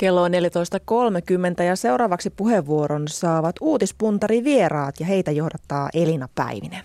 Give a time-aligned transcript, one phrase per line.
[0.00, 0.30] Kello on
[1.58, 6.84] 14.30 ja seuraavaksi puheenvuoron saavat uutispuntari vieraat ja heitä johdattaa Elina Päivinen.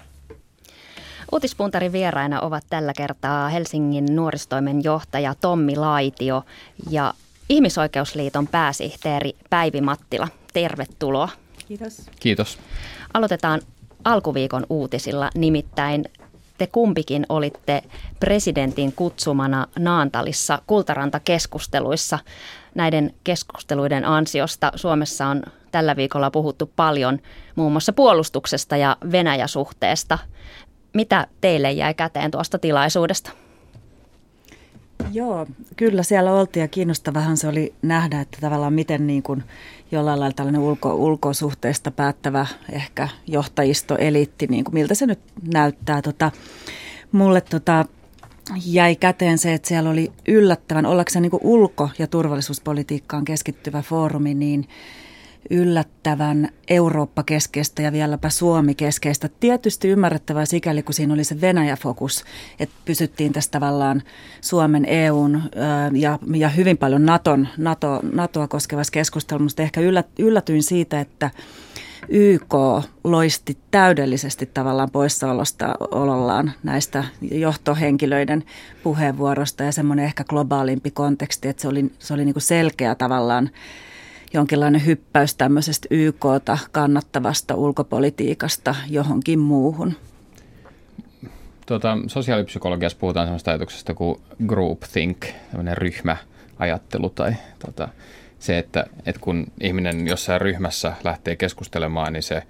[1.32, 6.44] Uutispuntarin vieraina ovat tällä kertaa Helsingin nuoristoimen johtaja Tommi Laitio
[6.90, 7.14] ja
[7.50, 10.28] Ihmisoikeusliiton pääsihteeri Päivi Mattila.
[10.54, 11.30] Tervetuloa.
[11.68, 12.02] Kiitos.
[12.20, 12.60] Kiitos.
[13.14, 13.62] Aloitetaan
[14.04, 16.06] alkuviikon uutisilla, nimittäin
[16.58, 17.84] te kumpikin olitte
[18.20, 22.20] presidentin kutsumana Naantalissa kultarantakeskusteluissa.
[22.76, 27.20] Näiden keskusteluiden ansiosta Suomessa on tällä viikolla puhuttu paljon
[27.56, 30.20] muun muassa puolustuksesta ja Venäjä-suhteesta.
[30.94, 33.32] Mitä teille jäi käteen tuosta tilaisuudesta?
[35.12, 39.44] Joo, kyllä siellä oltiin ja kiinnostavahan se oli nähdä, että tavallaan miten niin kuin
[39.92, 45.20] jollain lailla tällainen ulko, ulkosuhteista päättävä ehkä johtajisto, eliitti, niin kuin miltä se nyt
[45.54, 46.02] näyttää.
[46.02, 46.32] Tota,
[47.12, 47.86] mulle tota,
[48.66, 54.68] jäi käteen se, että siellä oli yllättävän, ollakseen niin ulko- ja turvallisuuspolitiikkaan keskittyvä foorumi, niin–
[55.50, 59.30] yllättävän Eurooppa-keskeistä ja vieläpä Suomi-keskeistä.
[59.40, 62.24] Tietysti ymmärrettävää sikäli, kun siinä oli se Venäjä-fokus,
[62.60, 64.02] että pysyttiin tässä tavallaan
[64.42, 65.42] Suomen, EUn
[65.94, 69.64] ja, ja hyvin paljon Naton, NATO, NATOa koskevassa keskustelussa.
[69.64, 69.82] Ehkä
[70.20, 71.30] yllätyin siitä, että
[72.10, 72.54] YK
[73.04, 78.44] loisti täydellisesti tavallaan poissaolosta olollaan näistä johtohenkilöiden
[78.84, 83.50] puheenvuorosta ja semmoinen ehkä globaalimpi konteksti, että se oli, se oli niin kuin selkeä tavallaan
[84.34, 89.94] jonkinlainen hyppäys tämmöisestä YKta kannattavasta ulkopolitiikasta johonkin muuhun?
[91.66, 97.88] Tuota, sosiaalipsykologiassa puhutaan sellaista ajatuksesta kuin groupthink, tämmöinen ryhmäajattelu tai tuota,
[98.46, 102.44] se, että, että kun ihminen jossain ryhmässä lähtee keskustelemaan, niin se,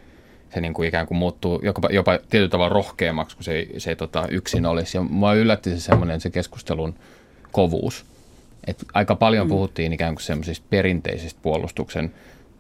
[0.54, 3.96] se niin kuin ikään kuin muuttuu jopa, jopa tietyllä tavalla rohkeammaksi, kun se se ei
[3.96, 4.98] tota, yksin olisi.
[4.98, 6.96] Ja mua yllätti se semmoinen se keskustelun
[7.52, 8.06] kovuus.
[8.68, 9.50] Et aika paljon mm.
[9.50, 12.14] puhuttiin ikään kuin semmoisista perinteisistä puolustuksen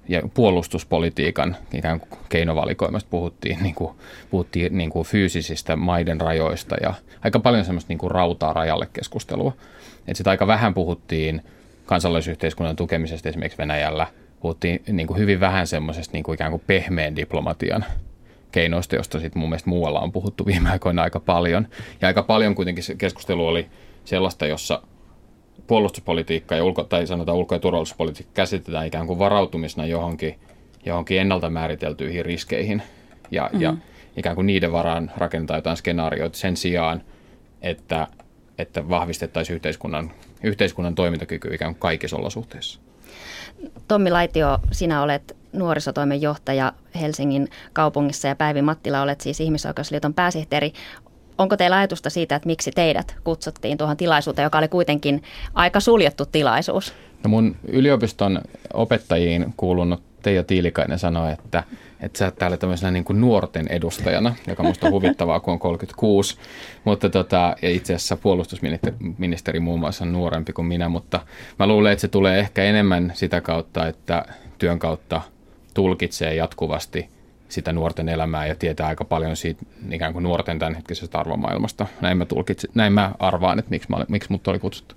[0.07, 3.95] ja puolustuspolitiikan ikään kuin keinovalikoimasta puhuttiin, niin kuin,
[4.29, 9.53] puhuttiin niin kuin fyysisistä maiden rajoista ja aika paljon semmoista niin kuin rautaa rajalle keskustelua.
[10.13, 11.41] Sitten aika vähän puhuttiin
[11.85, 14.07] kansalaisyhteiskunnan tukemisesta esimerkiksi Venäjällä.
[14.39, 17.85] Puhuttiin niin kuin hyvin vähän semmoisesta niin kuin ikään kuin pehmeän diplomatian
[18.51, 21.67] keinoista, josta sitten mun mielestä muualla on puhuttu viime aikoina aika paljon.
[22.01, 23.67] Ja aika paljon kuitenkin se keskustelu oli
[24.05, 24.81] sellaista, jossa
[25.67, 30.39] puolustuspolitiikka ja ulko, tai sanotaan ulko- ja turvallisuuspolitiikka käsitetään ikään kuin varautumisena johonkin,
[30.85, 32.81] johonkin ennalta määriteltyihin riskeihin
[33.31, 33.61] ja, mm-hmm.
[33.61, 33.75] ja
[34.17, 37.01] ikään kuin niiden varaan rakentaa jotain skenaarioita sen sijaan,
[37.61, 38.07] että,
[38.57, 40.11] että vahvistettaisiin yhteiskunnan,
[40.43, 42.79] yhteiskunnan toimintakyky ikään kuin kaikissa olosuhteissa.
[43.87, 50.73] Tommi Laitio, sinä olet nuorisotoimen johtaja Helsingin kaupungissa ja Päivi Mattila olet siis Ihmisoikeusliiton pääsihteeri.
[51.37, 55.23] Onko teillä ajatusta siitä, että miksi teidät kutsuttiin tuohon tilaisuuteen, joka oli kuitenkin
[55.53, 56.93] aika suljettu tilaisuus?
[57.23, 58.41] No mun yliopiston
[58.73, 61.63] opettajiin kuulunut Teija Tiilikainen sanoi, että,
[61.99, 65.59] että sä oot täällä tämmöisenä niin kuin nuorten edustajana, joka musta on huvittavaa, kun on
[65.59, 66.37] 36.
[66.83, 71.19] Mutta tota, ja itse asiassa puolustusministeri muun muassa on nuorempi kuin minä, mutta
[71.59, 74.25] mä luulen, että se tulee ehkä enemmän sitä kautta, että
[74.57, 75.21] työn kautta
[75.73, 77.09] tulkitsee jatkuvasti–
[77.49, 81.87] sitä nuorten elämää ja tietää aika paljon siitä ikään kuin nuorten tämänhetkisestä arvomaailmasta.
[82.01, 84.95] Näin mä, tulkitsin, näin mä arvaan, että miksi, mä, miksi mut oli kutsuttu.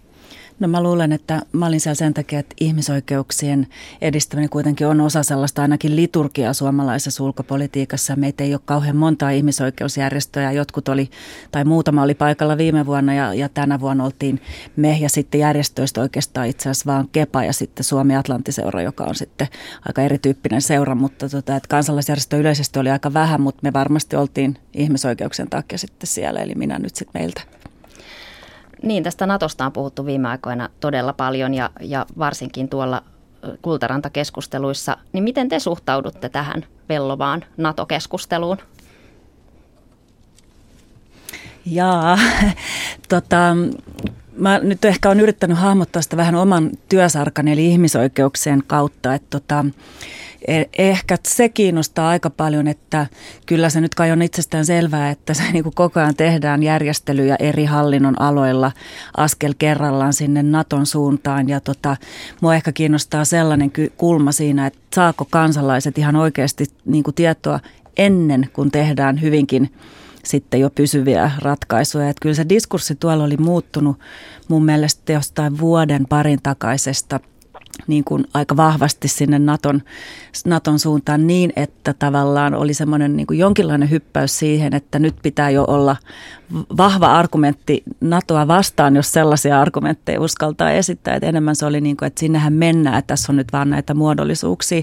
[0.61, 3.67] No mä luulen, että mä olin siellä sen takia, että ihmisoikeuksien
[4.01, 8.17] edistäminen kuitenkin on osa sellaista ainakin liturgiaa suomalaisessa ulkopolitiikassa.
[8.17, 10.53] Meitä ei ole kauhean montaa ihmisoikeusjärjestöä.
[10.53, 11.11] Jotkut oli,
[11.53, 14.41] tai muutama oli paikalla viime vuonna ja, ja tänä vuonna oltiin
[14.77, 19.15] me ja sitten järjestöistä oikeastaan itse asiassa vaan Kepa ja sitten Suomi Atlantiseura, joka on
[19.15, 19.49] sitten
[19.89, 20.95] aika erityyppinen seura.
[20.95, 26.07] Mutta tota, että kansalaisjärjestö yleisesti oli aika vähän, mutta me varmasti oltiin ihmisoikeuksien takia sitten
[26.07, 27.58] siellä, eli minä nyt sitten meiltä.
[28.83, 33.03] Niin, tästä Natosta on puhuttu viime aikoina todella paljon ja, ja varsinkin tuolla
[33.63, 34.97] kultarantakeskusteluissa.
[35.13, 38.59] Niin miten te suhtaudutte tähän vellovaan NATO-keskusteluun?
[41.67, 42.19] Jaa,
[43.09, 43.57] tota,
[44.37, 49.65] mä nyt ehkä olen yrittänyt hahmottaa sitä vähän oman työsarkani eli ihmisoikeuksien kautta, että tota,
[50.79, 53.07] ehkä se kiinnostaa aika paljon, että
[53.47, 57.37] kyllä se nyt kai on itsestään selvää, että se niin kuin koko ajan tehdään järjestelyjä
[57.39, 58.73] eri hallinnon aloilla
[59.17, 61.49] askel kerrallaan sinne Naton suuntaan.
[61.49, 61.97] Ja tota,
[62.41, 67.61] mua ehkä kiinnostaa sellainen kulma siinä, että saako kansalaiset ihan oikeasti niin kuin tietoa
[67.97, 69.73] ennen kuin tehdään hyvinkin
[70.25, 72.09] sitten jo pysyviä ratkaisuja.
[72.09, 73.99] Että kyllä se diskurssi tuolla oli muuttunut
[74.49, 77.21] mun mielestä jostain vuoden parin takaisesta–
[77.87, 79.83] niin kuin aika vahvasti sinne Naton,
[80.45, 85.51] Naton suuntaan niin, että tavallaan oli semmoinen niin kuin jonkinlainen hyppäys siihen, että nyt pitää
[85.51, 85.97] jo olla
[86.77, 91.15] vahva argumentti NATOa vastaan, jos sellaisia argumentteja uskaltaa esittää.
[91.15, 93.95] Että enemmän se oli niin kuin, että sinnehän mennään, että tässä on nyt vaan näitä
[93.95, 94.83] muodollisuuksia.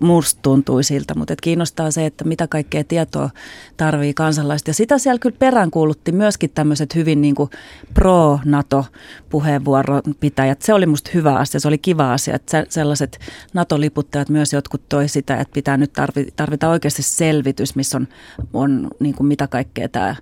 [0.00, 3.30] Musta tuntui siltä, mutta että kiinnostaa se, että mitä kaikkea tietoa
[3.76, 4.68] tarvii kansalaiset.
[4.68, 7.50] Ja sitä siellä kyllä peräänkuulutti myöskin tämmöiset hyvin niin kuin
[7.94, 10.62] pro-NATO-puheenvuoronpitäjät.
[10.62, 13.18] Se oli musta hyvä asia, se oli kiva asia, että sellaiset
[13.54, 15.92] NATO-liputtajat myös jotkut toi sitä, että pitää nyt
[16.36, 18.08] tarvita oikeasti selvitys, missä on,
[18.52, 20.16] on niin kuin mitä kaikkea tämä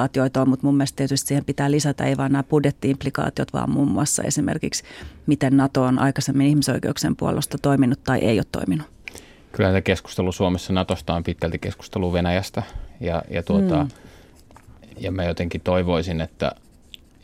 [0.00, 3.90] implikaatioita on, mutta mun mielestä tietysti siihen pitää lisätä ei vain nämä budjettiimplikaatiot, vaan muun
[3.90, 4.84] muassa esimerkiksi,
[5.26, 8.86] miten NATO on aikaisemmin ihmisoikeuksien puolesta toiminut tai ei ole toiminut.
[9.52, 12.62] Kyllä tämä keskustelu Suomessa Natosta on pitkälti keskustelu Venäjästä
[13.00, 13.90] ja, ja, tuota, mm.
[15.00, 16.52] ja mä jotenkin toivoisin, että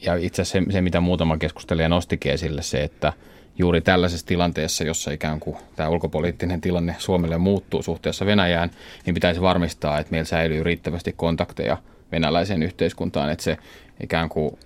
[0.01, 3.13] ja itse asiassa se, se, mitä muutama keskustelija nostikin esille, se, että
[3.59, 8.71] juuri tällaisessa tilanteessa, jossa ikään kuin tämä ulkopoliittinen tilanne Suomelle muuttuu suhteessa Venäjään,
[9.07, 11.77] niin pitäisi varmistaa, että meillä säilyy riittävästi kontakteja–
[12.13, 13.57] venäläiseen yhteiskuntaan, että se
[14.03, 14.59] ikään kuin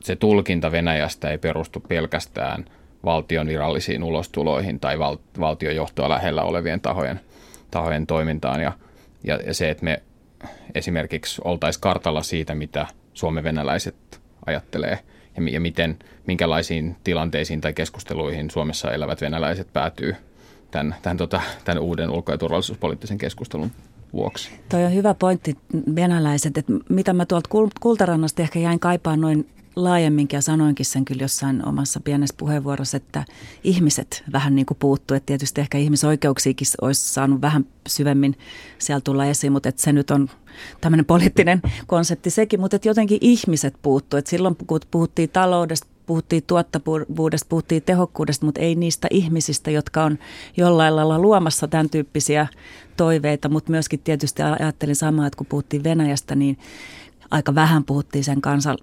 [0.00, 2.64] se tulkinta Venäjästä ei perustu pelkästään
[3.04, 7.20] valtion virallisiin ulostuloihin tai val, valtiojohtoa lähellä olevien tahojen,
[7.70, 8.60] tahojen toimintaan.
[8.60, 8.72] Ja,
[9.24, 10.02] ja, ja se, että me
[10.74, 14.98] esimerkiksi oltaisiin kartalla siitä, mitä Suomen venäläiset ajattelee
[15.36, 20.16] ja, ja miten, minkälaisiin tilanteisiin tai keskusteluihin Suomessa elävät venäläiset päätyy
[20.70, 23.70] tämän, tämän, tota, tämän uuden ulko- ja turvallisuuspoliittisen keskustelun
[24.12, 24.50] vuoksi.
[24.68, 25.56] Toi on hyvä pointti
[25.94, 31.22] venäläiset, että mitä mä tuolta Kultarannasta ehkä jäin kaipaan noin laajemminkin ja sanoinkin sen kyllä
[31.22, 33.24] jossain omassa pienessä puheenvuorossa, että
[33.64, 35.16] ihmiset vähän niin kuin puuttuu.
[35.16, 38.38] Että tietysti ehkä ihmisoikeuksiakin olisi saanut vähän syvemmin
[38.78, 40.30] siellä tulla esiin, mutta että se nyt on
[40.80, 44.18] tämmöinen poliittinen konsepti sekin, mutta että jotenkin ihmiset puuttuu.
[44.18, 50.18] Että silloin kun puhuttiin taloudesta, puhuttiin tuottavuudesta, puhuttiin tehokkuudesta, mutta ei niistä ihmisistä, jotka on
[50.56, 52.46] jollain lailla luomassa tämän tyyppisiä
[52.96, 56.58] toiveita, mutta myöskin tietysti ajattelin samaa, että kun puhuttiin Venäjästä, niin
[57.30, 58.78] aika vähän puhuttiin sen kansan,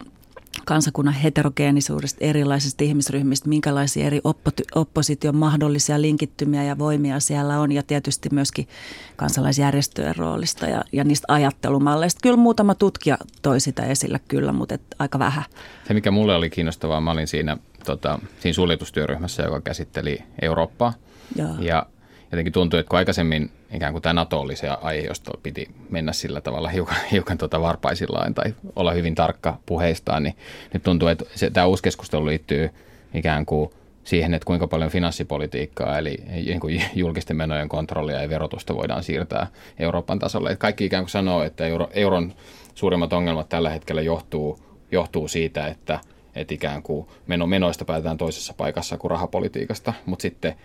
[0.65, 7.83] kansakunnan heterogeenisuudesta, erilaisista ihmisryhmistä, minkälaisia eri oppo- opposition mahdollisia linkittymiä ja voimia siellä on ja
[7.83, 8.67] tietysti myöskin
[9.15, 12.19] kansalaisjärjestöjen roolista ja, ja niistä ajattelumalleista.
[12.23, 15.43] Kyllä muutama tutkija toi sitä esillä kyllä, mutta et aika vähän.
[15.87, 20.93] Se, mikä mulle oli kiinnostavaa, mä olin siinä, tota, siinä suljetustyöryhmässä, joka käsitteli Eurooppaa.
[21.35, 21.55] Joo.
[21.59, 21.85] Ja
[22.31, 26.13] jotenkin tuntui, että kun aikaisemmin ikään kuin tämä NATO oli se aihe, josta piti mennä
[26.13, 30.35] sillä tavalla hiukan, hiukan tuota varpaisillaan tai olla hyvin tarkka puheistaan, niin
[30.73, 32.69] nyt tuntuu, että se, tämä uusi keskustelu liittyy
[33.13, 33.69] ikään kuin
[34.03, 39.47] siihen, että kuinka paljon finanssipolitiikkaa, eli niin kuin julkisten menojen kontrollia ja verotusta voidaan siirtää
[39.79, 40.49] Euroopan tasolle.
[40.49, 42.33] Että kaikki ikään kuin sanoo, että euro, euron
[42.75, 44.59] suurimmat ongelmat tällä hetkellä johtuu,
[44.91, 45.99] johtuu siitä, että,
[46.35, 50.55] että ikään kuin meno, menoista päätetään toisessa paikassa kuin rahapolitiikasta, mutta sitten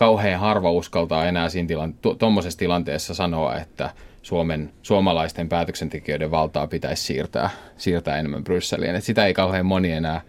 [0.00, 3.90] kauhean harva uskaltaa enää siinä tilan, tuommoisessa tilanteessa sanoa, että
[4.22, 8.94] Suomen, suomalaisten päätöksentekijöiden valtaa pitäisi siirtää, siirtää enemmän Brysseliin.
[8.94, 10.20] Et sitä ei kauhean moni enää,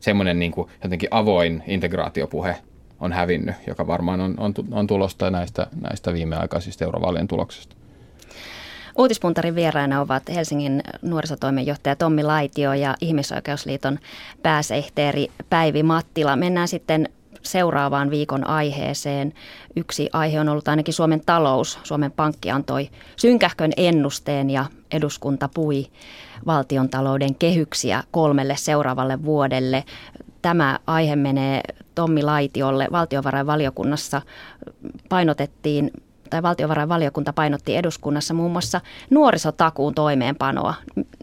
[0.00, 2.56] semmoinen niin kuin jotenkin avoin integraatiopuhe
[3.00, 7.76] on hävinnyt, joka varmaan on, on, on tulosta näistä, näistä viimeaikaisista eurovaalien tuloksista.
[8.98, 13.98] Uutispuntarin vieraina ovat Helsingin nuorisotoimenjohtaja Tommi Laitio ja Ihmisoikeusliiton
[14.42, 16.36] pääsehteeri Päivi Mattila.
[16.36, 17.08] Mennään sitten
[17.42, 19.32] seuraavaan viikon aiheeseen.
[19.76, 21.78] Yksi aihe on ollut ainakin Suomen talous.
[21.82, 25.86] Suomen Pankki antoi synkähkön ennusteen ja eduskunta pui
[26.46, 29.84] valtiontalouden kehyksiä kolmelle seuraavalle vuodelle.
[30.42, 31.60] Tämä aihe menee
[31.94, 32.88] Tommi Laitiolle.
[32.92, 34.22] Valtiovarainvaliokunnassa
[35.08, 35.90] painotettiin
[36.30, 40.74] tai valtiovarainvaliokunta painotti eduskunnassa muun muassa nuorisotakuun toimeenpanoa.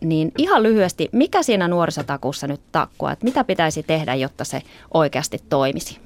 [0.02, 4.62] Niin ihan lyhyesti, mikä siinä nuorisotakuussa nyt takkua, että mitä pitäisi tehdä, jotta se
[4.94, 6.00] oikeasti toimisi?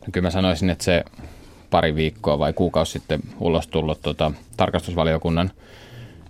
[0.00, 1.04] No kyllä mä sanoisin, että se
[1.70, 5.50] pari viikkoa vai kuukausi sitten ulos tullut tota, tarkastusvaliokunnan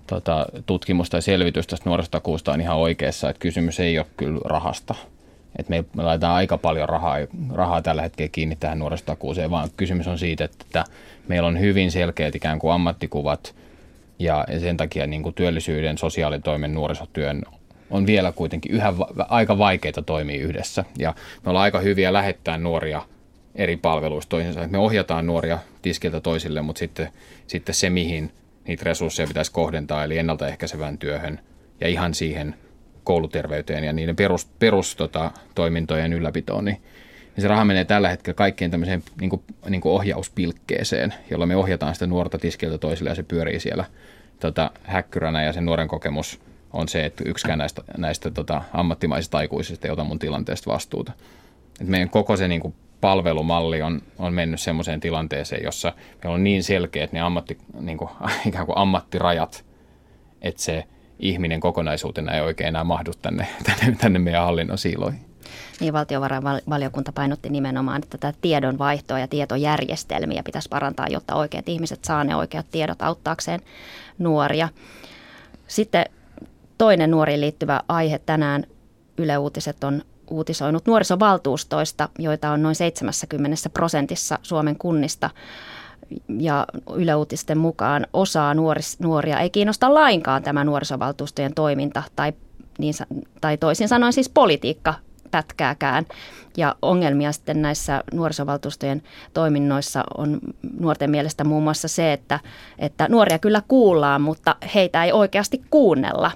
[0.07, 4.95] tota, tutkimus tai selvitys tästä nuorisotakuusta on ihan oikeassa, että kysymys ei ole kyllä rahasta.
[5.59, 7.17] Et me, me laitetaan aika paljon rahaa,
[7.53, 10.85] rahaa tällä hetkellä kiinni tähän nuorisotakuuseen, vaan kysymys on siitä, että
[11.29, 13.55] meillä on hyvin selkeät ikään kuin ammattikuvat
[14.19, 17.43] ja sen takia niin kuin työllisyyden, sosiaalitoimen, nuorisotyön
[17.91, 20.85] on vielä kuitenkin yhä va- aika vaikeita toimia yhdessä.
[20.99, 23.03] Ja me ollaan aika hyviä lähettää nuoria
[23.55, 24.69] eri palveluista toisensa.
[24.69, 27.09] Me ohjataan nuoria tiskiltä toisille, mutta sitten,
[27.47, 28.33] sitten se, mihin
[28.67, 31.41] niitä resursseja pitäisi kohdentaa, eli ennaltaehkäisevään työhön
[31.81, 32.55] ja ihan siihen
[33.09, 36.83] kouluterveyteen ja niiden perus, perustoimintojen tota, ylläpitoon, niin,
[37.37, 41.57] niin se raha menee tällä hetkellä kaikkien tämmöiseen niin kuin, niin kuin ohjauspilkkeeseen, jolla me
[41.57, 43.85] ohjataan sitä nuorta tiskiltä toisille ja se pyörii siellä
[44.41, 46.41] tota, häkkyränä ja sen nuoren kokemus
[46.73, 51.13] on se, että yksikään näistä, näistä tota, ammattimaisista aikuisista ei ota mun tilanteesta vastuuta.
[51.81, 56.45] Et meidän koko se niin kuin, palvelumalli on, on mennyt semmoiseen tilanteeseen, jossa meillä on
[56.45, 58.11] niin selkeät ne ammatti, niin kuin,
[58.49, 59.65] ikään kuin ammattirajat,
[60.43, 60.85] että se
[61.19, 65.21] ihminen kokonaisuutena ei oikein enää mahdu tänne, tänne, tänne meidän hallinnon siiloihin.
[65.81, 72.25] Niin valtiovarainvaliokunta painotti nimenomaan, että tätä tiedonvaihtoa ja tietojärjestelmiä pitäisi parantaa, jotta oikeat ihmiset saa
[72.25, 73.61] ne oikeat tiedot auttaakseen
[74.19, 74.69] nuoria.
[75.67, 76.05] Sitten
[76.79, 78.65] toinen nuoriin liittyvä aihe tänään
[79.19, 85.31] Yle Uutiset on uutisoinut nuorisovaltuustoista, joita on noin 70 prosentissa Suomen kunnista.
[86.39, 92.33] Ja Yle Uutisten mukaan osaa nuoris, nuoria ei kiinnosta lainkaan tämä nuorisovaltuustojen toiminta tai,
[92.79, 92.95] niin,
[93.41, 94.95] tai toisin sanoen siis politiikka
[95.31, 96.07] pätkääkään.
[96.57, 99.03] Ja ongelmia sitten näissä nuorisovaltuustojen
[99.35, 100.41] toiminnoissa on
[100.81, 102.41] nuorten mielestä muun muassa se, että,
[102.79, 106.31] että nuoria kyllä kuullaan, mutta heitä ei oikeasti kuunnella.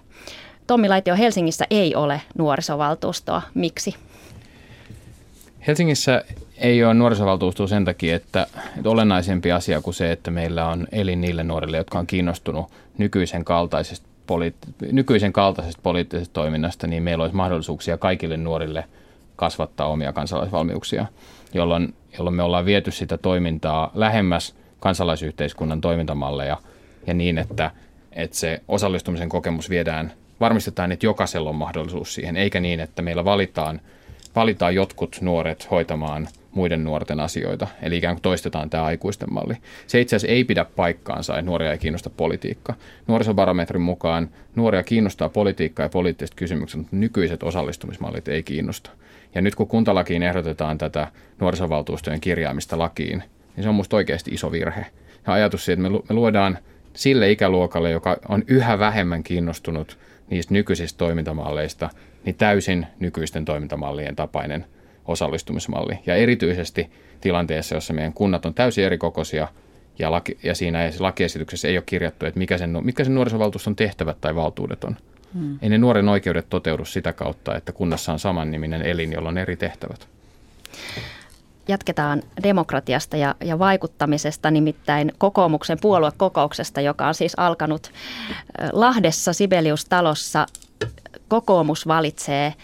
[0.66, 3.42] Tommi Laitio Helsingissä ei ole nuorisovaltuustoa.
[3.54, 3.94] Miksi?
[5.66, 6.24] Helsingissä
[6.62, 11.20] ei ole nuorisovaltuustoa sen takia, että, että olennaisempi asia kuin se, että meillä on elin
[11.20, 12.66] niille nuorille, jotka on kiinnostunut
[12.98, 18.84] nykyisen kaltaisesta, poliitt- nykyisen kaltaisesta poliittisesta toiminnasta, niin meillä olisi mahdollisuuksia kaikille nuorille
[19.36, 21.06] kasvattaa omia kansalaisvalmiuksia,
[21.54, 26.56] jolloin, jolloin me ollaan viety sitä toimintaa lähemmäs kansalaisyhteiskunnan toimintamalleja
[27.06, 27.70] ja niin, että,
[28.12, 33.24] että se osallistumisen kokemus viedään varmistetaan, että jokaisella on mahdollisuus siihen, eikä niin, että meillä
[33.24, 33.80] valitaan,
[34.36, 39.54] valitaan jotkut nuoret hoitamaan muiden nuorten asioita, eli ikään kuin toistetaan tämä aikuisten malli.
[39.86, 42.74] Se itse asiassa ei pidä paikkaansa, että nuoria ei kiinnosta politiikka.
[43.06, 48.90] Nuorisobarometrin mukaan nuoria kiinnostaa politiikka ja poliittiset kysymykset, mutta nykyiset osallistumismallit ei kiinnosta.
[49.34, 51.08] Ja nyt kun kuntalakiin ehdotetaan tätä
[51.40, 53.22] nuorisovaltuustojen kirjaamista lakiin,
[53.56, 54.86] niin se on minusta oikeasti iso virhe.
[55.26, 56.58] Ja ajatus siitä, että me luodaan
[56.94, 59.98] sille ikäluokalle, joka on yhä vähemmän kiinnostunut
[60.30, 61.90] niistä nykyisistä toimintamalleista,
[62.24, 64.66] niin täysin nykyisten toimintamallien tapainen
[65.04, 65.98] osallistumismalli.
[66.06, 66.90] Ja erityisesti
[67.20, 69.48] tilanteessa, jossa meidän kunnat on täysin erikokoisia
[69.98, 74.20] ja, laki, ja siinä lakiesityksessä ei ole kirjattu, että mikä sen, mitkä sen nuorisovaltuuston tehtävät
[74.20, 74.96] tai valtuudet on.
[75.34, 75.58] Hmm.
[75.62, 79.38] Ei ne nuoren oikeudet toteudu sitä kautta, että kunnassa on saman niminen elin, jolla on
[79.38, 80.08] eri tehtävät
[81.68, 87.92] jatketaan demokratiasta ja, ja vaikuttamisesta, nimittäin kokoomuksen puoluekokouksesta, joka on siis alkanut
[88.72, 90.46] Lahdessa Sibelius-talossa.
[91.28, 92.54] Kokoomus valitsee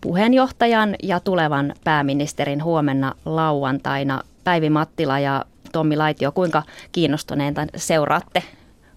[0.00, 4.22] puheenjohtajan ja tulevan pääministerin huomenna lauantaina.
[4.44, 6.62] Päivi Mattila ja Tommi Laitio, kuinka
[6.92, 8.42] kiinnostuneenta seuraatte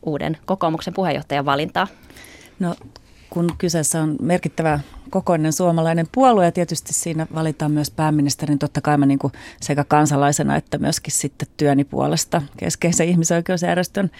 [0.05, 1.87] uuden kokoomuksen puheenjohtajan valintaa?
[2.59, 2.75] No
[3.29, 4.79] kun kyseessä on merkittävä
[5.09, 9.83] kokoinen suomalainen puolue ja tietysti siinä valitaan myös pääministerin, totta kai mä niin kuin sekä
[9.83, 14.11] kansalaisena että myöskin sitten työni puolesta keskeisen ihmisoikeusjärjestön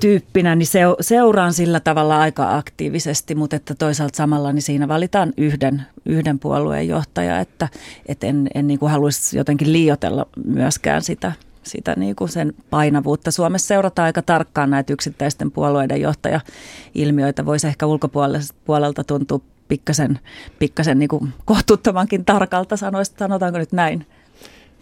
[0.00, 0.68] tyyppinä, niin
[1.00, 6.88] seuraan sillä tavalla aika aktiivisesti, mutta että toisaalta samalla niin siinä valitaan yhden, yhden puolueen
[6.88, 7.68] johtaja, että,
[8.06, 11.32] että en, en niin kuin haluaisi jotenkin liioitella myöskään sitä
[11.62, 13.30] sitä niin kuin sen painavuutta.
[13.30, 17.46] Suomessa seurataan aika tarkkaan näitä yksittäisten puolueiden johtajailmiöitä.
[17.46, 20.18] Voisi ehkä ulkopuolelta tuntua pikkasen,
[20.58, 24.06] pikkasen niin kuin kohtuuttomankin tarkalta, sanoista, sanotaanko nyt näin?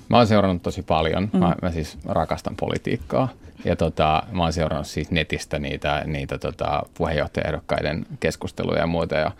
[0.09, 1.31] Mä oon seurannut tosi paljon.
[1.33, 1.39] Mm.
[1.39, 3.29] Mä, mä siis rakastan politiikkaa.
[3.65, 9.15] Ja tota, mä oon seurannut siis netistä niitä, niitä tota, puheenjohtajaehdokkaiden keskusteluja ja muuta.
[9.15, 9.31] Ja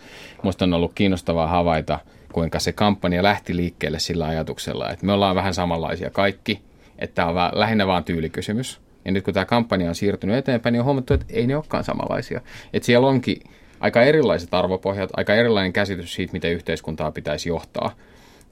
[0.43, 1.99] musta on ollut kiinnostavaa havaita,
[2.33, 6.61] kuinka se kampanja lähti liikkeelle sillä ajatuksella, että me ollaan vähän samanlaisia kaikki–
[6.99, 8.81] että tämä on vaan, lähinnä vain tyylikysymys.
[9.05, 11.83] Ja nyt kun tämä kampanja on siirtynyt eteenpäin, niin on huomattu, että ei ne olekaan
[11.83, 12.41] samanlaisia.
[12.73, 13.41] Että siellä onkin
[13.79, 17.91] aika erilaiset arvopohjat, aika erilainen käsitys siitä, miten yhteiskuntaa pitäisi johtaa.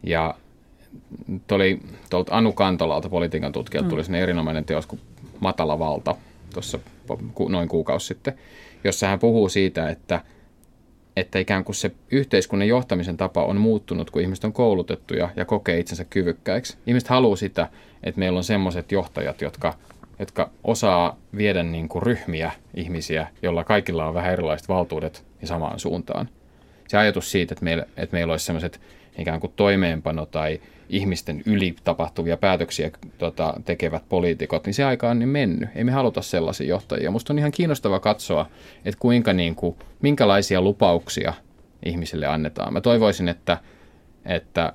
[0.04, 0.36] Ja
[1.48, 4.06] tuli tuolta Anu Kantolalta, politiikan tutkijalta, tuli mm.
[4.06, 5.02] sinne erinomainen teos kuin
[5.40, 6.16] Matala valta
[6.54, 6.80] tuossa
[7.50, 8.34] noin kuukausi sitten,
[8.84, 10.22] jossa hän puhuu siitä, että–
[11.18, 15.80] että ikään kuin se yhteiskunnan johtamisen tapa on muuttunut, kun ihmiset on koulutettuja ja kokee
[15.80, 16.78] itsensä kyvykkäiksi.
[16.88, 17.70] Ihmiset haluaa sitä,
[18.04, 19.74] että meillä on semmoiset johtajat, jotka,
[20.20, 25.80] jotka osaa viedä niin kuin ryhmiä ihmisiä, jolla kaikilla on vähän erilaiset valtuudet ja samaan
[25.80, 26.30] suuntaan.
[26.88, 28.82] Se ajatus siitä, että meillä, että meillä olisi semmoiset
[29.18, 35.20] ikään kuin toimeenpano tai ihmisten yli tapahtuvia päätöksiä tota, tekevät poliitikot, niin se aika on
[35.20, 35.70] niin mennyt.
[35.76, 37.12] Ei me haluta sellaisia johtajia.
[37.12, 38.46] Musta on ihan kiinnostava katsoa,
[38.86, 41.34] että kuinka niin kuin, minkälaisia lupauksia
[41.86, 42.74] ihmisille annetaan.
[42.74, 43.58] Mä toivoisin, että,
[44.26, 44.74] että,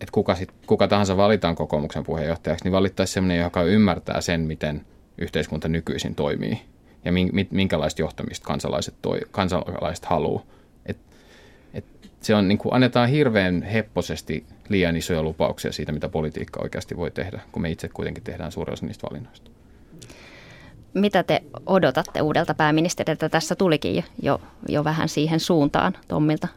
[0.00, 4.86] että kuka, sit, kuka tahansa valitaan kokoomuksen puheenjohtajaksi, niin valittaisi sellainen, joka ymmärtää sen, miten
[5.18, 6.60] yhteiskunta nykyisin toimii
[7.04, 7.12] ja
[7.50, 10.44] minkälaista johtamista kansalaiset, toi, kansalaiset haluaa
[12.20, 17.10] se on, niin kuin, annetaan hirveän hepposesti liian isoja lupauksia siitä, mitä politiikka oikeasti voi
[17.10, 19.50] tehdä, kun me itse kuitenkin tehdään suurin osa niistä valinnoista.
[20.94, 23.28] Mitä te odotatte uudelta pääministeriltä?
[23.28, 26.48] Tässä tulikin jo, jo vähän siihen suuntaan Tommilta.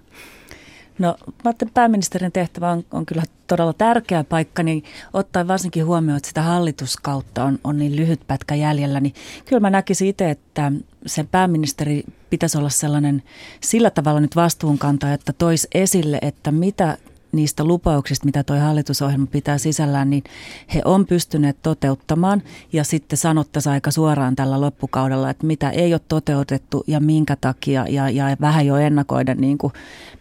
[0.99, 4.83] No mä pääministerin tehtävä on, on kyllä todella tärkeä paikka, niin
[5.13, 9.13] ottaen varsinkin huomioon, että sitä hallituskautta on, on niin lyhyt pätkä jäljellä, niin
[9.45, 10.71] kyllä mä näkisin itse, että
[11.05, 13.23] sen pääministeri pitäisi olla sellainen
[13.59, 16.97] sillä tavalla nyt vastuunkantaja, että toisi esille, että mitä
[17.33, 20.23] niistä lupauksista, mitä tuo hallitusohjelma pitää sisällään, niin
[20.73, 22.41] he on pystyneet toteuttamaan.
[22.73, 27.85] Ja sitten sanottaisiin aika suoraan tällä loppukaudella, että mitä ei ole toteutettu ja minkä takia
[27.89, 29.73] ja, ja vähän jo ennakoida, niin kuin,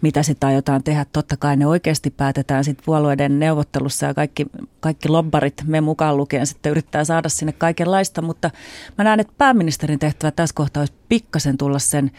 [0.02, 1.06] mitä sitä aiotaan tehdä.
[1.12, 4.46] Totta kai ne oikeasti päätetään sitten puolueiden neuvottelussa ja kaikki,
[4.80, 8.22] kaikki lobbarit, me mukaan lukien, sitten yrittää saada sinne kaikenlaista.
[8.22, 8.50] Mutta
[8.98, 12.10] mä näen, että pääministerin tehtävä tässä kohtaa olisi pikkasen tulla sen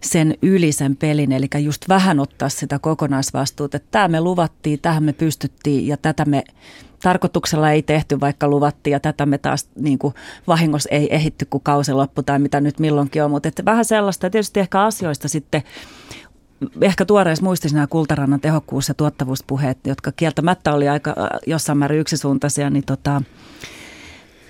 [0.00, 5.12] sen yli sen pelin, eli just vähän ottaa sitä kokonaisvastuuta, tämä me luvattiin, tähän me
[5.12, 6.44] pystyttiin ja tätä me
[7.02, 10.14] tarkoituksella ei tehty, vaikka luvattiin ja tätä me taas niin kuin
[10.46, 14.26] vahingossa ei ehitty, kun kausi loppu tai mitä nyt milloinkin on, mutta että vähän sellaista.
[14.26, 15.62] Ja tietysti ehkä asioista sitten
[16.80, 21.14] ehkä tuoreessa muistissa nämä Kultarannan tehokkuus- ja tuottavuuspuheet, jotka kieltämättä oli aika
[21.46, 23.22] jossain määrin yksisuuntaisia, niin tota,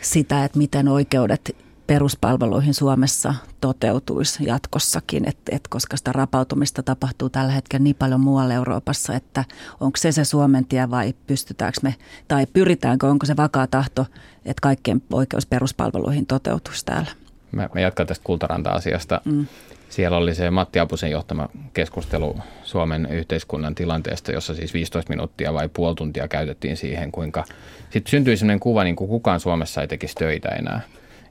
[0.01, 1.57] sitä, että miten oikeudet
[1.91, 8.55] peruspalveluihin Suomessa toteutuisi jatkossakin, et, et koska sitä rapautumista tapahtuu tällä hetkellä niin paljon muualla
[8.55, 9.45] Euroopassa, että
[9.81, 11.95] onko se se Suomen tie vai pystytäänkö me,
[12.29, 14.07] tai pyritäänkö, onko se vakaa tahto,
[14.45, 17.11] että kaikkien oikeus peruspalveluihin toteutuisi täällä.
[17.53, 19.21] Mä, mä jatkan tästä Kultaranta-asiasta.
[19.25, 19.47] Mm.
[19.89, 25.69] Siellä oli se Matti Apusen johtama keskustelu Suomen yhteiskunnan tilanteesta, jossa siis 15 minuuttia vai
[25.69, 27.45] puoli tuntia käytettiin siihen, kuinka
[27.91, 30.81] sitten syntyi sellainen kuva, niin kuin kukaan Suomessa ei tekisi töitä enää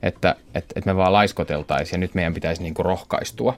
[0.04, 3.58] että, että, että me vaan laiskoteltaisiin ja nyt meidän pitäisi niin kuin rohkaistua.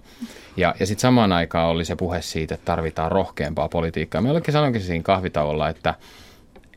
[0.57, 4.21] Ja, ja sitten samaan aikaan oli se puhe siitä, että tarvitaan rohkeampaa politiikkaa.
[4.21, 5.93] Me olikin sanoinkin siinä kahvitauolla, että,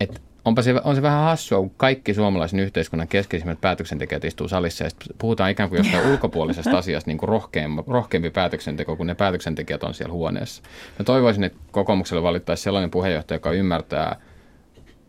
[0.00, 4.85] että onpa se, on se vähän hassua, kun kaikki suomalaisen yhteiskunnan keskeisimmät päätöksentekijät istuu salissa
[4.85, 9.83] ja puhutaan ikään kuin jostain ulkopuolisesta asiasta niin kuin rohkeampi, rohkeampi päätöksenteko, kun ne päätöksentekijät
[9.83, 10.62] on siellä huoneessa.
[10.99, 14.16] Mä toivoisin, että kokoomukselle valittaisi sellainen puheenjohtaja, joka ymmärtää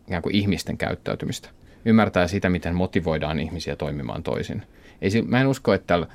[0.07, 1.49] ikään kuin ihmisten käyttäytymistä
[1.85, 4.63] ymmärtää sitä, miten motivoidaan ihmisiä toimimaan toisin.
[5.01, 6.07] Ei, mä en usko, että,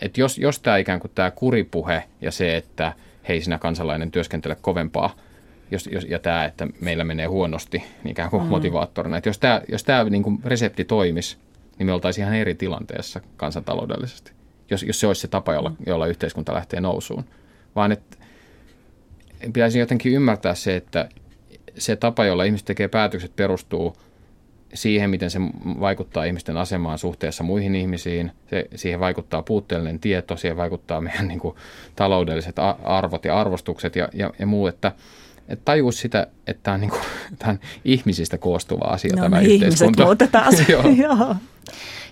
[0.00, 2.92] että jos, jos tämä ikään kuin tämä kuripuhe ja se, että
[3.28, 5.16] hei sinä kansalainen työskentele kovempaa,
[5.70, 8.48] jos, jos, ja tämä, että meillä menee huonosti niin ikään kuin mm.
[8.48, 11.36] motivaattorina, että jos tämä, jos tämä niin kuin resepti toimisi,
[11.78, 14.32] niin me oltaisiin ihan eri tilanteessa kansantaloudellisesti,
[14.70, 17.24] jos, jos se olisi se tapa, jolla, jolla yhteiskunta lähtee nousuun.
[17.76, 18.16] Vaan että
[19.52, 21.08] pitäisi jotenkin ymmärtää se, että
[21.78, 23.96] se tapa, jolla ihmiset tekee päätökset, perustuu–
[24.74, 25.38] siihen, miten se
[25.80, 28.32] vaikuttaa ihmisten asemaan suhteessa muihin ihmisiin.
[28.50, 31.56] Se, siihen vaikuttaa puutteellinen tieto, siihen vaikuttaa meidän niin kuin,
[31.96, 34.92] taloudelliset arvot ja arvostukset ja, ja, ja muu, että,
[35.48, 37.02] että tajuu sitä, että tämä on, niin kuin,
[37.38, 40.04] tämä on ihmisistä koostuva asia no, tämä yhteiskunta.
[40.04, 40.52] muutetaan.
[40.68, 40.82] Joo.
[40.82, 41.36] Joo.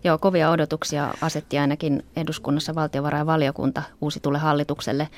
[0.05, 5.09] Joo, kovia odotuksia asetti ainakin eduskunnassa valtiovarainvaliokunta uusitulle hallitukselle.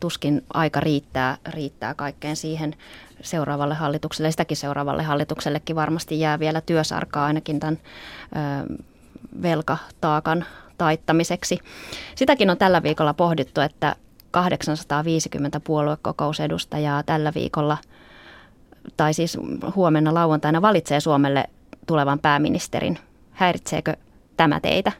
[0.00, 2.74] Tuskin aika riittää, riittää kaikkeen siihen
[3.22, 8.74] seuraavalle hallitukselle sitäkin seuraavalle hallituksellekin varmasti jää vielä työsarkaa ainakin tämän ö,
[9.42, 10.44] velkataakan
[10.78, 11.58] taittamiseksi.
[12.14, 13.96] Sitäkin on tällä viikolla pohdittu, että
[14.30, 17.78] 850 puoluekokousedustajaa tällä viikolla,
[18.96, 19.38] tai siis
[19.76, 21.44] huomenna lauantaina valitsee Suomelle
[21.86, 22.98] tulevan pääministerin.
[23.30, 23.96] Häiritseekö
[24.36, 24.92] tämä teitä?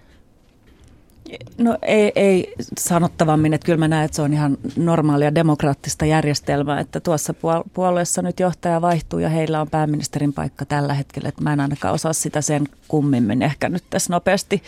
[1.59, 6.81] No ei, ei sanottavammin, että kyllä mä näen, että se on ihan normaalia demokraattista järjestelmää,
[6.81, 7.35] että tuossa
[7.75, 11.95] puolueessa nyt johtaja vaihtuu ja heillä on pääministerin paikka tällä hetkellä, että mä en ainakaan
[11.95, 14.63] osaa sitä sen kummimmin ehkä nyt tässä nopeasti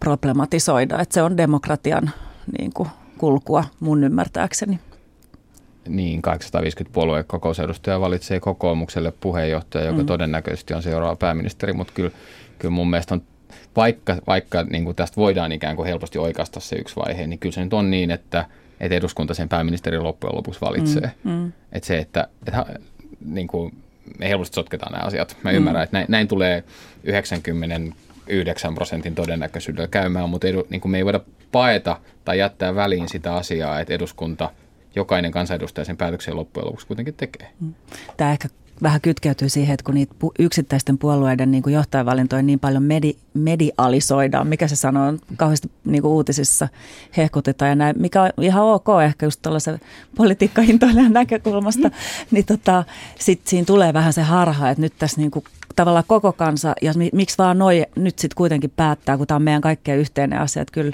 [0.00, 2.10] problematisoida, että se on demokratian
[2.58, 2.88] niin kuin,
[3.20, 4.78] kulkua mun ymmärtääkseni.
[5.88, 10.06] Niin, 850 puolueen kokousedustajaa valitsee kokoomukselle puheenjohtaja, joka mm.
[10.06, 12.10] todennäköisesti on seuraava pääministeri, mutta kyllä,
[12.58, 13.22] kyllä mun mielestä on
[13.76, 17.52] vaikka, vaikka niin kuin tästä voidaan ikään kuin helposti oikaista se yksi vaihe, niin kyllä
[17.52, 18.46] se nyt on niin, että,
[18.80, 21.12] että eduskunta sen pääministerin loppujen lopuksi valitsee.
[21.24, 21.52] Mm, mm.
[21.72, 22.66] Että se, että, että
[23.24, 23.74] niin kuin,
[24.18, 25.36] me helposti sotketaan nämä asiat.
[25.44, 25.56] Mä mm.
[25.56, 26.64] ymmärrän, että näin, näin tulee
[27.04, 31.20] 99 prosentin todennäköisyydellä käymään, mutta edu, niin kuin me ei voida
[31.52, 34.50] paeta tai jättää väliin sitä asiaa, että eduskunta
[34.94, 37.50] jokainen kansanedustaja sen päätöksen loppujen lopuksi kuitenkin tekee.
[37.60, 37.74] Mm.
[38.16, 38.48] Tämä ehkä
[38.82, 44.46] vähän kytkeytyy siihen, että kun niitä yksittäisten puolueiden niin kuin johtajavalintoja niin paljon medi, medialisoidaan,
[44.46, 46.68] mikä se sanoo, kauheasti niin kuin uutisissa
[47.16, 49.80] hehkutetaan ja näin, mikä on ihan ok ehkä just tuollaisen
[50.16, 51.94] politiikkahintoilijan näkökulmasta, mm.
[52.30, 52.84] niin tota,
[53.18, 55.44] sitten siinä tulee vähän se harha, että nyt tässä niin kuin
[55.76, 59.60] tavallaan koko kansa, ja miksi vaan noi nyt sitten kuitenkin päättää, kun tämä on meidän
[59.60, 60.92] kaikkien yhteinen asia, että kyllä,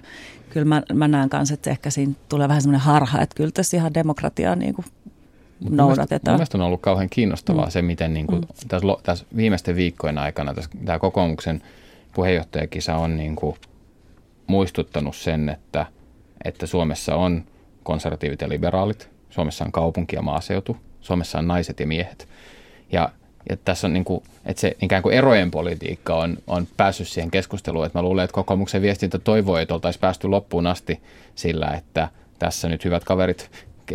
[0.56, 3.76] kyllä mä, mä näen kanssa, että ehkä siinä tulee vähän semmoinen harha, että kyllä tässä
[3.76, 4.84] ihan demokratiaa niin kuin
[5.70, 6.36] noudatetaan.
[6.36, 7.70] Mielestäni on ollut kauhean kiinnostavaa mm.
[7.70, 8.68] se, miten niin kuin, mm.
[8.68, 11.62] tässä, tässä viimeisten viikkojen aikana tässä, tämä kokoomuksen
[12.14, 13.56] puheenjohtajakisa on niin kuin,
[14.46, 15.86] muistuttanut sen, että,
[16.44, 17.44] että Suomessa on
[17.82, 22.28] konservatiivit ja liberaalit Suomessa on kaupunki ja maaseutu, Suomessa on naiset ja miehet.
[22.92, 23.08] Ja,
[23.50, 27.30] ja tässä on niin kuin, että se ikään kuin erojen politiikka on, on päässyt siihen
[27.30, 31.00] keskusteluun, että mä luulen, että kokoomuksen viestintä toivoo, että oltaisiin päästy loppuun asti
[31.34, 33.50] sillä, että tässä nyt hyvät kaverit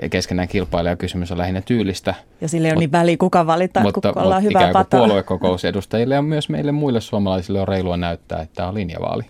[0.09, 2.13] keskenään kilpailija kysymys on lähinnä tyylistä.
[2.41, 4.99] Ja sille ei ole niin väliä, kuka valitaan, mutta, kun ollaan hyvää pataa.
[4.99, 9.23] puoluekokousedustajille ja myös meille muille suomalaisille on reilua näyttää, että tämä on linjavaali.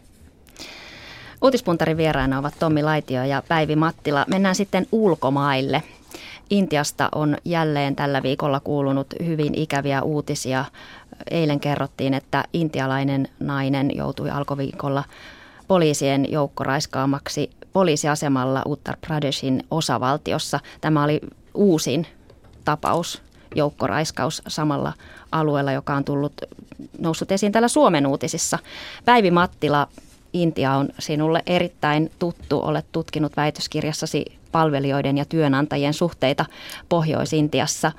[1.42, 4.26] Uutispuntarin vieraina ovat Tommi Laitio ja Päivi Mattila.
[4.28, 5.84] Mennään sitten ulkomaille.
[6.52, 10.66] Intiasta on jälleen tällä viikolla kuulunut hyvin ikäviä uutisia.
[11.32, 15.04] Eilen kerrottiin, että intialainen nainen joutui alkoviikolla
[15.68, 20.60] poliisien joukkoraiskaamaksi poliisiasemalla Uttar Pradeshin osavaltiossa.
[20.82, 21.22] Tämä oli
[21.54, 22.08] uusin
[22.66, 23.22] tapaus,
[23.56, 24.94] joukkoraiskaus samalla
[25.32, 26.34] alueella, joka on tullut,
[27.00, 28.60] noussut esiin täällä Suomen uutisissa.
[29.06, 29.88] Päivi Mattila,
[30.34, 32.60] Intia on sinulle erittäin tuttu.
[32.60, 36.46] Olet tutkinut väitöskirjassasi palvelijoiden ja työnantajien suhteita
[36.90, 37.92] Pohjois-Intiassa.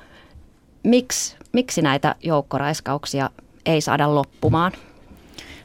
[0.83, 3.29] Miks, miksi näitä joukkoraiskauksia
[3.65, 4.71] ei saada loppumaan?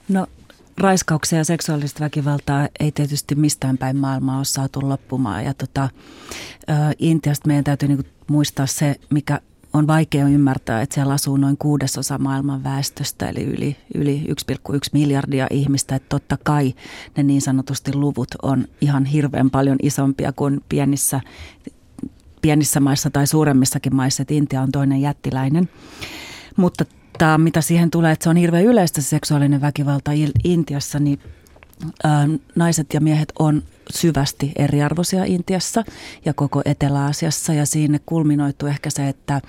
[0.09, 0.27] No
[0.79, 5.45] raiskauksia ja seksuaalista väkivaltaa ei tietysti mistään päin maailmaa ole saatu loppumaan.
[5.45, 5.89] Ja tota,
[6.99, 9.41] Intiasta meidän täytyy niinku muistaa se, mikä
[9.73, 15.47] on vaikea ymmärtää, että siellä asuu noin kuudesosa maailman väestöstä, eli yli, yli 1,1 miljardia
[15.51, 15.95] ihmistä.
[15.95, 16.75] Että totta kai
[17.17, 21.21] ne niin sanotusti luvut on ihan hirveän paljon isompia kuin pienissä,
[22.43, 25.69] pienissä maissa tai suuremmissakin maissa, että Intia on toinen jättiläinen.
[26.57, 26.85] Mutta
[27.19, 30.11] tämä, mitä siihen tulee, että se on hirveän yleistä se seksuaalinen väkivalta
[30.45, 31.19] Intiassa, niin
[32.55, 35.85] naiset ja miehet on syvästi eriarvoisia Intiassa
[36.25, 37.53] ja koko Etelä-Aasiassa.
[37.53, 39.41] Ja siinä kulminoitu ehkä se, että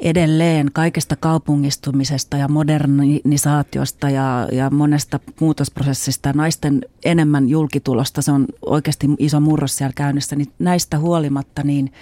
[0.00, 9.06] edelleen kaikesta kaupungistumisesta ja modernisaatiosta ja, ja monesta muutosprosessista naisten enemmän julkitulosta, se on oikeasti
[9.18, 11.92] iso murros siellä käynnissä, niin näistä huolimatta niin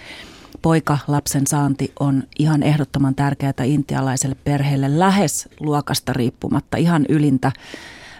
[0.61, 7.51] poika lapsen saanti on ihan ehdottoman tärkeää intialaiselle perheelle lähes luokasta riippumatta, ihan ylintä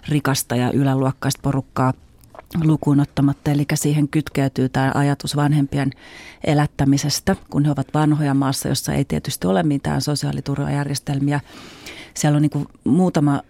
[0.10, 1.93] rikasta ja yläluokkaista porukkaa
[2.63, 3.52] lukuun ottamatta.
[3.52, 5.91] Eli siihen kytkeytyy tämä ajatus vanhempien
[6.43, 11.39] elättämisestä, kun he ovat vanhoja maassa, jossa ei tietysti ole mitään sosiaaliturvajärjestelmiä.
[12.13, 13.41] Siellä on niin muutama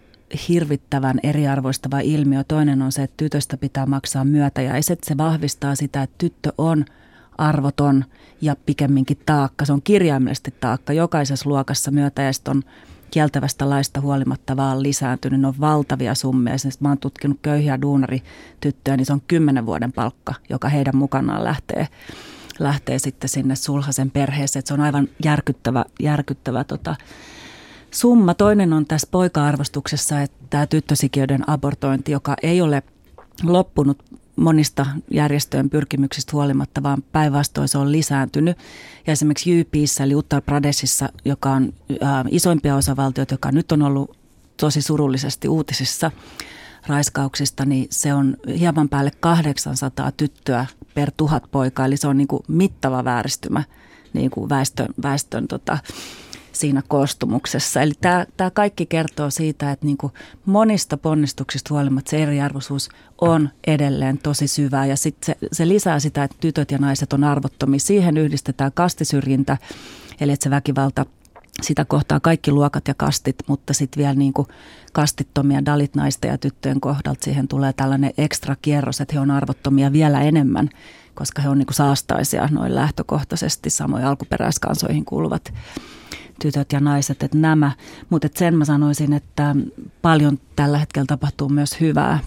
[0.48, 2.44] hirvittävän eriarvoistava ilmiö.
[2.44, 5.04] Toinen on se, että tytöstä pitää maksaa myötäjäiset.
[5.04, 6.84] Se vahvistaa sitä, että tyttö on
[7.38, 8.04] arvoton
[8.40, 9.64] ja pikemminkin taakka.
[9.64, 10.92] Se on kirjaimellisesti taakka.
[10.92, 12.62] Jokaisessa luokassa myötäjäiset on
[13.10, 15.40] kieltävästä laista huolimatta vaan lisääntynyt.
[15.40, 16.54] Ne on valtavia summia.
[16.54, 21.44] Esimerkiksi mä oon tutkinut köyhiä duunarityttöjä, niin se on kymmenen vuoden palkka, joka heidän mukanaan
[21.44, 21.88] lähtee,
[22.58, 24.62] lähtee sitten sinne sulhasen perheeseen.
[24.66, 26.96] Se on aivan järkyttävä, järkyttävä tota,
[27.90, 28.34] summa.
[28.34, 32.82] Toinen on tässä poika-arvostuksessa, että tämä tyttösikiöiden abortointi, joka ei ole
[33.42, 34.04] loppunut
[34.38, 38.58] monista järjestöjen pyrkimyksistä huolimatta, vaan päinvastoin se on lisääntynyt.
[39.06, 41.72] Ja esimerkiksi JPissä eli Uttar Pradeshissa, joka on
[42.02, 44.16] ä, isoimpia osavaltioita, joka nyt on ollut
[44.56, 46.10] tosi surullisesti uutisissa
[46.86, 51.86] raiskauksista, niin se on hieman päälle 800 tyttöä per tuhat poikaa.
[51.86, 53.64] Eli se on niin kuin mittava vääristymä
[54.12, 55.78] niin kuin väestön, väestön tota,
[56.52, 57.82] siinä koostumuksessa.
[57.82, 60.12] Eli tämä, tämä kaikki kertoo siitä, että niin kuin
[60.46, 62.88] monista ponnistuksista huolimatta se eriarvoisuus
[63.20, 67.24] on edelleen tosi syvää ja sit se, se lisää sitä, että tytöt ja naiset on
[67.24, 67.80] arvottomia.
[67.80, 69.56] Siihen yhdistetään kastisyrjintä,
[70.20, 71.06] eli että se väkivalta
[71.62, 74.48] sitä kohtaa kaikki luokat ja kastit, mutta sitten vielä niin kuin
[74.92, 79.92] kastittomia dalit naisten ja tyttöjen kohdalta siihen tulee tällainen ekstra kierros, että he on arvottomia
[79.92, 80.68] vielä enemmän,
[81.14, 85.52] koska he on niin kuin saastaisia noin lähtökohtaisesti samoin alkuperäiskansoihin kuuluvat
[86.38, 87.72] tytöt ja naiset, että nämä.
[88.10, 89.56] Mutta sen mä sanoisin, että
[90.02, 92.18] paljon tällä hetkellä tapahtuu myös hyvää.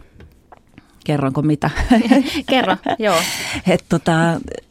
[1.04, 1.70] Kerronko mitä?
[2.50, 3.16] Kerro, joo.
[3.74, 4.12] Et tota,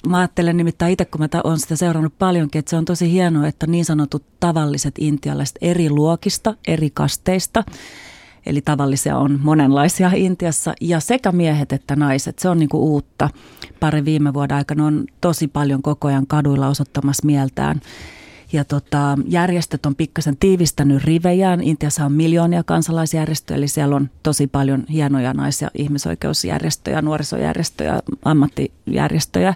[0.08, 3.46] mä ajattelen nimittäin itse, kun mä oon sitä seurannut paljonkin, että se on tosi hienoa,
[3.46, 7.64] että niin sanotut tavalliset intialaiset eri luokista, eri kasteista,
[8.46, 13.30] eli tavallisia on monenlaisia Intiassa, ja sekä miehet että naiset, se on niinku uutta.
[13.80, 17.80] Pari viime vuoden aikana on tosi paljon koko ajan kaduilla osoittamassa mieltään
[18.52, 21.62] ja tota, järjestöt on pikkasen tiivistänyt rivejään.
[21.62, 29.54] Intiassa on miljoonia kansalaisjärjestöjä, eli siellä on tosi paljon hienoja naisia, ihmisoikeusjärjestöjä, nuorisojärjestöjä, ammattijärjestöjä.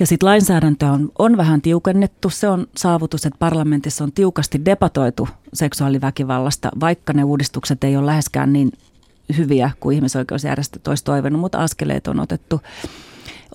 [0.00, 2.30] Ja sitten lainsäädäntö on, on vähän tiukennettu.
[2.30, 8.52] Se on saavutus, että parlamentissa on tiukasti debatoitu seksuaaliväkivallasta, vaikka ne uudistukset ei ole läheskään
[8.52, 8.72] niin
[9.36, 12.60] hyviä kuin ihmisoikeusjärjestöt olisi toivonut, mutta askeleet on otettu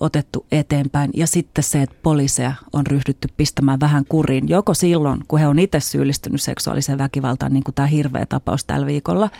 [0.00, 1.10] otettu eteenpäin.
[1.14, 5.58] Ja sitten se, että poliiseja on ryhdytty pistämään vähän kuriin, joko silloin, kun he on
[5.58, 9.30] itse syyllistynyt seksuaaliseen väkivaltaan, niin kuin tämä hirveä tapaus tällä viikolla,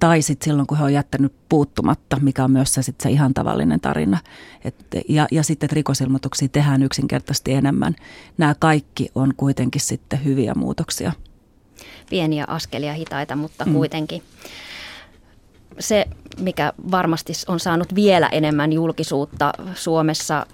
[0.00, 3.34] tai sitten silloin, kun he on jättänyt puuttumatta, mikä on myös se, sit se ihan
[3.34, 4.18] tavallinen tarina.
[4.64, 4.74] Et,
[5.08, 7.94] ja, ja sitten, että rikosilmoituksia tehdään yksinkertaisesti enemmän.
[8.38, 11.12] Nämä kaikki on kuitenkin sitten hyviä muutoksia.
[12.10, 13.72] Pieniä askelia, hitaita, mutta mm.
[13.72, 14.22] kuitenkin.
[15.78, 16.06] Se,
[16.38, 20.46] mikä varmasti on saanut vielä enemmän julkisuutta Suomessa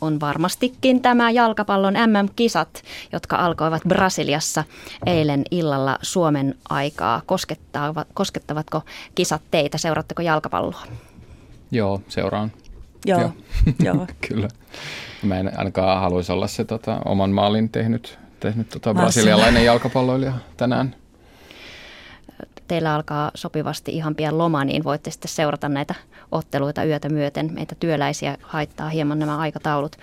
[0.00, 4.64] on varmastikin tämä jalkapallon MM-kisat, jotka alkoivat Brasiliassa
[5.06, 7.22] eilen illalla Suomen aikaa.
[7.26, 8.82] Koskettavat, koskettavatko
[9.14, 9.78] kisat teitä?
[9.78, 10.82] Seuraatteko jalkapalloa?
[11.70, 12.52] Joo, seuraan.
[13.04, 13.32] Joo, Joo.
[13.82, 14.06] Joo.
[14.28, 14.48] kyllä.
[15.22, 20.96] Mä en ainakaan haluaisi olla se tota, oman maalin tehnyt, tehnyt tota, brasilialainen jalkapalloilija tänään
[22.68, 25.94] teillä alkaa sopivasti ihan pian loma, niin voitte sitten seurata näitä
[26.32, 27.50] otteluita yötä myöten.
[27.52, 29.96] Meitä työläisiä haittaa hieman nämä aikataulut.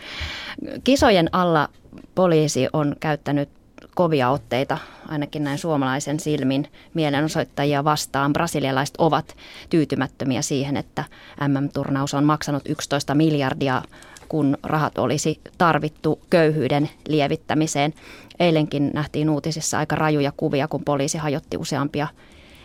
[0.83, 1.69] Kisojen alla
[2.15, 3.49] poliisi on käyttänyt
[3.95, 8.33] kovia otteita, ainakin näin suomalaisen silmin, mielenosoittajia vastaan.
[8.33, 9.35] Brasilialaiset ovat
[9.69, 11.03] tyytymättömiä siihen, että
[11.47, 13.81] MM-turnaus on maksanut 11 miljardia
[14.29, 17.93] kun rahat olisi tarvittu köyhyyden lievittämiseen.
[18.39, 22.07] Eilenkin nähtiin uutisissa aika rajuja kuvia, kun poliisi hajotti useampia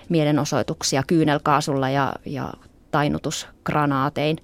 [0.08, 2.52] mielenosoituksia kyynelkaasulla ja, ja
[2.90, 4.36] tainutusgranaatein.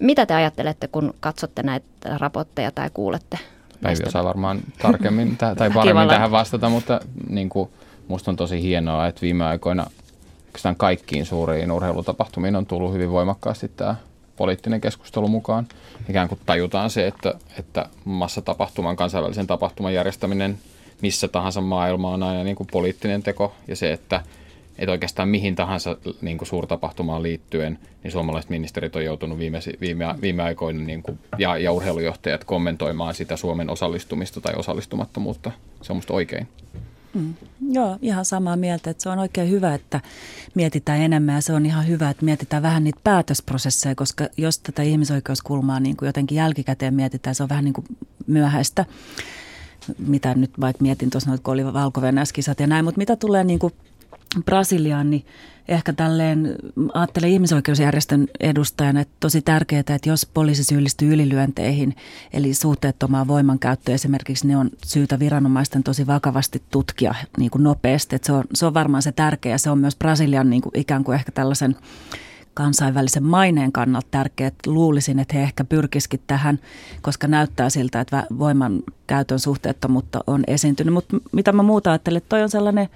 [0.00, 3.38] Mitä te ajattelette, kun katsotte näitä raportteja tai kuulette?
[3.82, 7.70] Päivi osaa varmaan tarkemmin tai paremmin tähän vastata, mutta niin kuin,
[8.08, 9.86] musta on tosi hienoa, että viime aikoina
[10.76, 13.96] kaikkiin suuriin urheilutapahtumiin on tullut hyvin voimakkaasti tämä
[14.36, 15.66] poliittinen keskustelu mukaan.
[16.08, 20.58] Ikään kuin tajutaan se, että, että massatapahtuman, kansainvälisen tapahtuman järjestäminen
[21.02, 24.20] missä tahansa maailma on aina niin kuin poliittinen teko ja se, että
[24.80, 30.04] että oikeastaan mihin tahansa niin kuin suurtapahtumaan liittyen, niin suomalaiset ministerit on joutunut viime, viime,
[30.22, 35.50] viime aikoina niin kuin, ja, ja urheilujohtajat kommentoimaan sitä Suomen osallistumista tai osallistumattomuutta.
[35.82, 36.48] Se on musta oikein.
[37.14, 37.34] Mm.
[37.70, 40.00] Joo, ihan samaa mieltä, että se on oikein hyvä, että
[40.54, 44.82] mietitään enemmän ja se on ihan hyvä, että mietitään vähän niitä päätösprosesseja, koska jos tätä
[44.82, 47.86] ihmisoikeuskulmaa niin kuin jotenkin jälkikäteen mietitään, se on vähän niin kuin
[48.26, 48.84] myöhäistä
[49.98, 52.00] mitä nyt vaikka mietin tuossa, kun oli valko
[52.58, 53.72] ja näin, mutta mitä tulee niin kuin
[54.44, 55.26] Brasiliaan, niin
[55.68, 56.56] ehkä tälleen
[56.94, 61.96] ajattelen ihmisoikeusjärjestön edustajana, että tosi tärkeää, että jos poliisi syyllistyy ylilyönteihin,
[62.32, 68.16] eli suhteettomaan voimankäyttöön esimerkiksi, ne on syytä viranomaisten tosi vakavasti tutkia niin kuin nopeasti.
[68.16, 71.04] Että se, on, se on varmaan se tärkeä, se on myös Brasilian niin kuin ikään
[71.04, 71.76] kuin ehkä tällaisen
[72.54, 74.48] kansainvälisen maineen kannalta tärkeää.
[74.48, 76.58] Että luulisin, että he ehkä pyrkisikin tähän,
[77.02, 80.94] koska näyttää siltä, että voiman käytön suhteettomuutta on esiintynyt.
[80.94, 82.88] Mutta mitä mä muuta ajattelen, että toi on sellainen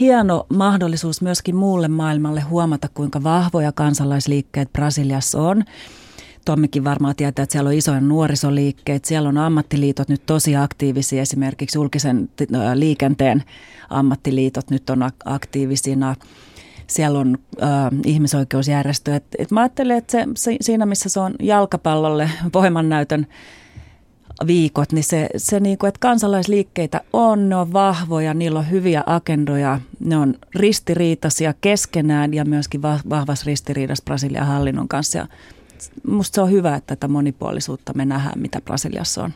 [0.00, 5.64] hieno mahdollisuus myöskin muulle maailmalle huomata, kuinka vahvoja kansalaisliikkeet Brasiliassa on.
[6.44, 11.78] Tommikin varmaan tietää, että siellä on isoja nuorisoliikkeet, siellä on ammattiliitot nyt tosi aktiivisia, esimerkiksi
[11.78, 12.28] julkisen
[12.74, 13.42] liikenteen
[13.90, 16.14] ammattiliitot nyt on aktiivisina
[16.90, 17.68] siellä on äh,
[18.06, 19.14] ihmisoikeusjärjestö.
[19.14, 23.26] Et, et mä ajattelen, että se, se, siinä missä se on jalkapallolle voimannäytön
[24.46, 29.02] viikot, niin se, se niin kuin, että kansalaisliikkeitä on, ne on vahvoja, niillä on hyviä
[29.06, 35.18] agendoja, ne on ristiriitaisia keskenään ja myöskin vahvas ristiriidas Brasilian hallinnon kanssa.
[35.18, 35.26] Ja
[36.06, 39.32] musta se on hyvä, että tätä monipuolisuutta me nähdään, mitä Brasiliassa on.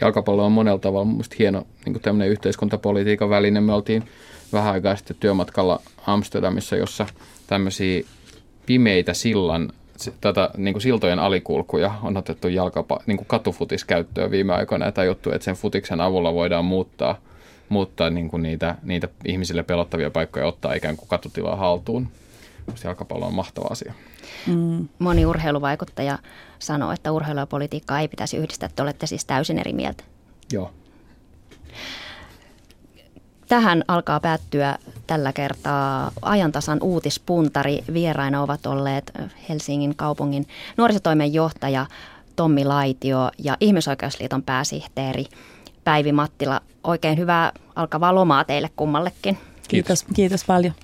[0.00, 3.60] Jalkapallo on monella tavalla musta hieno niin tämmöinen yhteiskuntapolitiikan väline.
[3.60, 4.04] Me oltiin
[4.52, 7.06] vähän aikaa sitten työmatkalla Amsterdamissa, jossa
[7.46, 8.04] tämmöisiä
[8.66, 9.72] pimeitä sillan
[10.20, 15.32] tätä niin kuin siltojen alikulkuja on otettu jalkapa, niin kuin katufutiskäyttöön viime aikoina ja tajuttu,
[15.32, 17.18] että sen futiksen avulla voidaan muuttaa,
[17.68, 22.08] muuttaa niin kuin niitä, niitä ihmisille pelottavia paikkoja ottaa ikään kuin katutilaa haltuun.
[22.84, 23.92] Jalkapallo on mahtava asia.
[24.46, 24.88] Mm.
[24.98, 26.18] Moni urheiluvaikuttaja
[26.58, 28.68] sanoo, että urheilu ja politiikkaa ei pitäisi yhdistää.
[28.76, 30.04] Te olette siis täysin eri mieltä.
[30.52, 30.70] Joo.
[33.48, 37.84] Tähän alkaa päättyä tällä kertaa ajantasan uutispuntari.
[37.92, 39.12] Vieraina ovat olleet
[39.48, 41.86] Helsingin kaupungin nuorisotoimen johtaja
[42.36, 45.26] Tommi Laitio ja Ihmisoikeusliiton pääsihteeri
[45.84, 46.60] Päivi Mattila.
[46.84, 49.38] Oikein hyvää alkavaa lomaa teille kummallekin.
[49.68, 50.74] Kiitos, kiitos paljon.